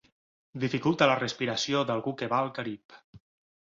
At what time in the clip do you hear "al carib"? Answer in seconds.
2.43-3.03